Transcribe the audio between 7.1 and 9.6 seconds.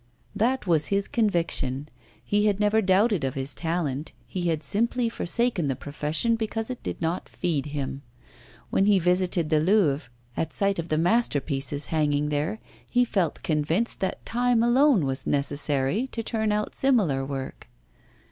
feed him. When he visited the